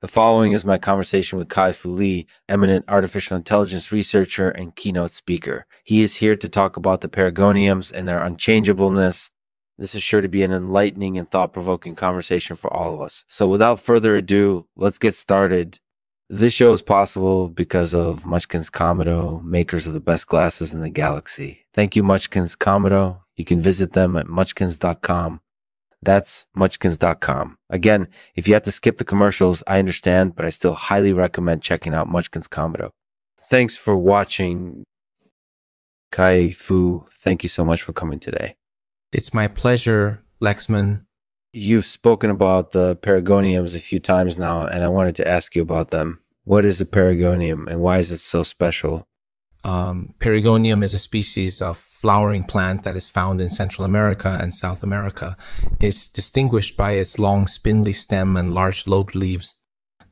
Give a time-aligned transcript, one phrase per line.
[0.00, 5.10] The following is my conversation with Kai Fu Lee, eminent artificial intelligence researcher and keynote
[5.10, 5.66] speaker.
[5.82, 9.30] He is here to talk about the perigoniums and their unchangeableness.
[9.76, 13.24] This is sure to be an enlightening and thought provoking conversation for all of us.
[13.26, 15.80] So without further ado, let's get started.
[16.30, 20.90] This show is possible because of Munchkins Komodo, makers of the best glasses in the
[20.90, 21.66] galaxy.
[21.74, 23.22] Thank you, Munchkins Komodo.
[23.34, 25.40] You can visit them at munchkins.com.
[26.02, 27.58] That's munchkins.com.
[27.70, 31.62] Again, if you have to skip the commercials, I understand, but I still highly recommend
[31.62, 32.48] checking out Munchkins.
[33.50, 34.84] Thanks for watching.
[36.10, 38.56] Kai Fu, thank you so much for coming today.
[39.12, 41.04] It's my pleasure, Lexman.
[41.52, 45.62] You've spoken about the perigoniums a few times now, and I wanted to ask you
[45.62, 46.20] about them.
[46.44, 49.06] What is a perigonium and why is it so special?
[49.64, 54.54] Um, perigonium is a species of flowering plant that is found in Central America and
[54.54, 55.36] South America.
[55.80, 59.56] is distinguished by its long spindly stem and large lobed leaves.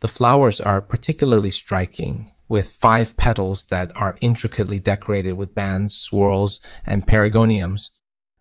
[0.00, 6.60] The flowers are particularly striking, with five petals that are intricately decorated with bands, swirls,
[6.84, 7.90] and perigoniums.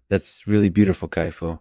[0.09, 1.59] That's really beautiful, Kai Fu.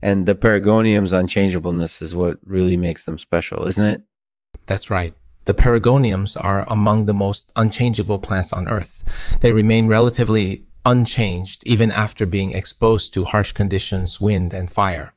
[0.00, 4.02] And the perigonium's unchangeableness is what really makes them special, isn't it?
[4.66, 5.14] That's right.
[5.44, 9.04] The perigoniums are among the most unchangeable plants on earth.
[9.40, 15.14] They remain relatively unchanged even after being exposed to harsh conditions, wind, and fire.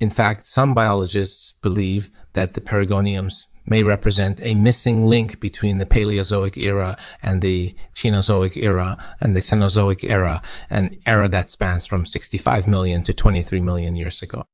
[0.00, 5.86] In fact, some biologists believe that the perigoniums may represent a missing link between the
[5.86, 12.04] Paleozoic era and the Cenozoic era and the Cenozoic era, an era that spans from
[12.04, 14.44] 65 million to 23 million years ago.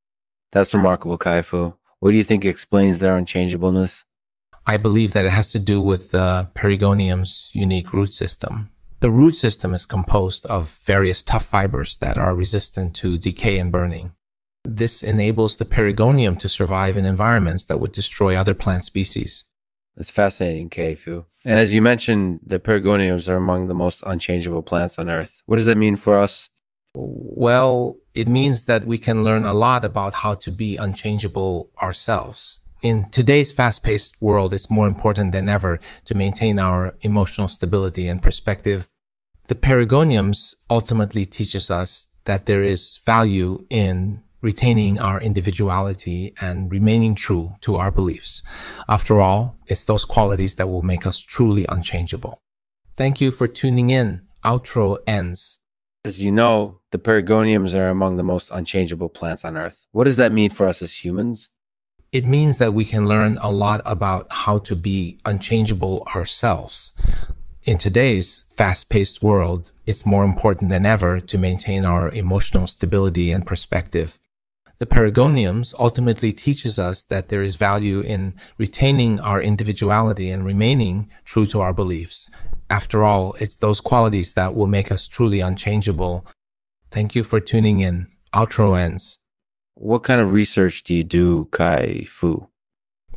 [0.52, 1.74] That's remarkable, Kai Fu.
[1.98, 4.04] What do you think explains their unchangeableness?
[4.66, 8.70] I believe that it has to do with the perigonium's unique root system.
[9.00, 13.72] The root system is composed of various tough fibers that are resistant to decay and
[13.72, 14.12] burning.
[14.62, 19.46] This enables the perigonium to survive in environments that would destroy other plant species.
[19.96, 21.24] That's fascinating, Kai Fu.
[21.46, 25.42] And as you mentioned, the perigoniums are among the most unchangeable plants on Earth.
[25.46, 26.46] What does that mean for us?
[26.94, 32.60] Well, it means that we can learn a lot about how to be unchangeable ourselves.
[32.82, 38.22] In today's fast-paced world, it's more important than ever to maintain our emotional stability and
[38.22, 38.88] perspective.
[39.50, 47.16] The perigoniums ultimately teaches us that there is value in retaining our individuality and remaining
[47.16, 48.42] true to our beliefs.
[48.88, 52.40] After all, it's those qualities that will make us truly unchangeable.
[52.94, 54.20] Thank you for tuning in.
[54.44, 55.58] Outro ends.
[56.04, 59.84] As you know, the perigoniums are among the most unchangeable plants on Earth.
[59.90, 61.48] What does that mean for us as humans?
[62.12, 66.92] It means that we can learn a lot about how to be unchangeable ourselves.
[67.64, 73.46] In today's fast-paced world, it's more important than ever to maintain our emotional stability and
[73.46, 74.18] perspective.
[74.78, 81.10] The Perigoniums ultimately teaches us that there is value in retaining our individuality and remaining
[81.26, 82.30] true to our beliefs.
[82.70, 86.24] After all, it's those qualities that will make us truly unchangeable.
[86.90, 88.06] Thank you for tuning in.
[88.32, 89.18] Outro ends.
[89.74, 92.48] What kind of research do you do, Kai Fu?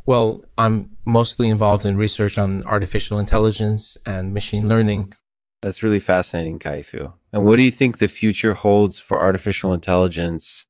[0.06, 5.14] Well, I'm mostly involved in research on artificial intelligence and machine learning.
[5.62, 7.14] That's really fascinating, Kai Fu.
[7.32, 10.66] And what do you think the future holds for artificial intelligence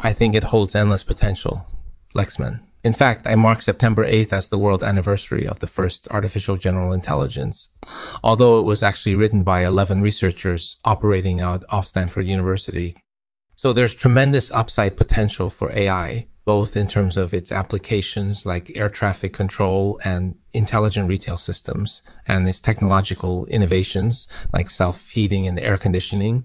[0.00, 1.66] I think it holds endless potential,
[2.14, 2.60] Lexman.
[2.84, 6.92] In fact, I mark September 8th as the world anniversary of the first artificial general
[6.92, 7.68] intelligence,
[8.24, 12.96] although it was actually written by 11 researchers operating out of Stanford University.
[13.54, 18.88] So there's tremendous upside potential for AI, both in terms of its applications like air
[18.88, 26.44] traffic control and intelligent retail systems, and its technological innovations like self-heating and air conditioning,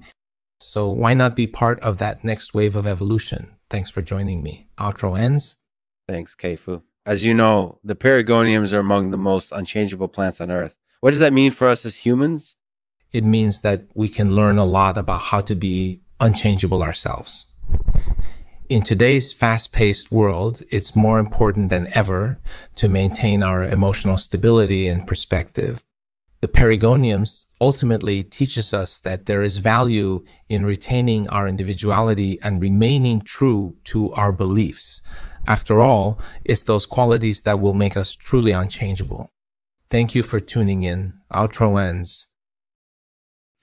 [0.59, 3.55] so why not be part of that next wave of evolution?
[3.69, 4.67] Thanks for joining me.
[4.79, 5.57] Outro ends.
[6.07, 6.83] Thanks, Kai Fu.
[7.05, 10.77] As you know, the perigoniums are among the most unchangeable plants on earth.
[10.99, 12.55] What does that mean for us as humans?
[13.11, 17.45] It means that we can learn a lot about how to be unchangeable ourselves.
[18.69, 22.39] In today's fast-paced world, it's more important than ever
[22.75, 25.83] to maintain our emotional stability and perspective
[26.39, 33.21] the perigoniums ultimately teaches us that there is value in retaining our individuality and remaining
[33.21, 35.01] true to our beliefs.
[35.47, 39.31] After all, it's those qualities that will make us truly unchangeable.
[39.89, 41.13] Thank you for tuning in.
[41.33, 42.27] Outro ends.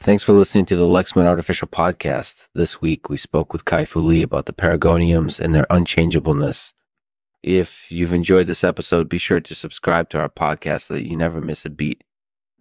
[0.05, 2.51] Thanks for listening to the Lexman Artificial Podcast.
[2.55, 6.75] This week we spoke with Kai Fu Lee about the perigoniums and their unchangeableness.
[7.43, 11.17] If you've enjoyed this episode, be sure to subscribe to our podcast so that you
[11.17, 12.05] never miss a beat.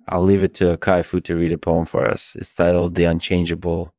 [0.08, 2.34] I'll leave it to Kai Fu to read a poem for us.
[2.40, 3.94] It's titled The Unchangeable.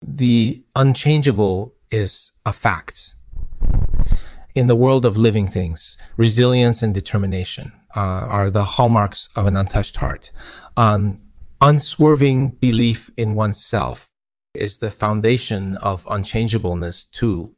[0.00, 3.16] The unchangeable is a fact.
[4.54, 9.56] in the world of living things, resilience and determination uh, are the hallmarks of an
[9.56, 10.30] untouched heart.
[10.76, 11.22] Um,
[11.60, 14.12] unswerving belief in oneself
[14.54, 17.54] is the foundation of unchangeableness too.